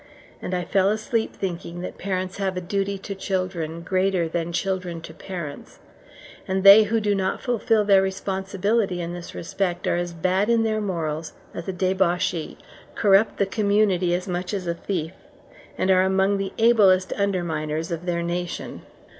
And 0.41 0.55
I 0.55 0.63
fell 0.65 0.89
asleep 0.89 1.35
thinking 1.35 1.81
that 1.81 1.99
parents 1.99 2.37
have 2.37 2.57
a 2.57 2.59
duty 2.59 2.97
to 2.97 3.13
children 3.13 3.81
greater 3.83 4.27
than 4.27 4.51
children 4.51 4.99
to 5.01 5.13
parents, 5.13 5.77
and 6.47 6.63
they 6.63 6.85
who 6.85 6.99
do 6.99 7.13
not 7.13 7.39
fulfil 7.39 7.85
their 7.85 8.01
responsibility 8.01 8.99
in 8.99 9.13
this 9.13 9.35
respect 9.35 9.85
are 9.85 9.97
as 9.97 10.11
bad 10.11 10.49
in 10.49 10.63
their 10.63 10.81
morals 10.81 11.33
as 11.53 11.67
a 11.67 11.71
debauchee, 11.71 12.57
corrupt 12.95 13.37
the 13.37 13.45
community 13.45 14.15
as 14.15 14.27
much 14.27 14.55
as 14.55 14.65
a 14.65 14.73
thief, 14.73 15.13
and 15.77 15.91
are 15.91 16.01
among 16.01 16.39
the 16.39 16.51
ablest 16.57 17.11
underminers 17.15 17.91
of 17.91 18.07
their 18.07 18.23
nation. 18.23 18.81